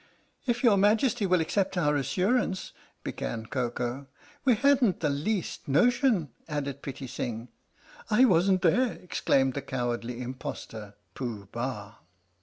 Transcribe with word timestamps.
"If 0.47 0.63
your 0.63 0.77
Majesty 0.77 1.27
will 1.27 1.41
accept 1.41 1.77
our 1.77 1.95
assurance" 1.95 2.71
began 3.03 3.45
Koko. 3.45 4.07
"We 4.43 4.55
hadn't 4.55 5.01
the 5.01 5.11
least 5.11 5.67
notion 5.67 6.29
"added 6.49 6.81
Pitti 6.81 7.05
Sing. 7.05 7.49
"I 8.09 8.25
wasn't 8.25 8.63
there!" 8.63 8.93
exclaimed 8.93 9.53
that 9.53 9.67
cowardly 9.67 10.19
im 10.23 10.33
postor 10.33 10.95
Pooh 11.13 11.47
Bah. 11.51 11.97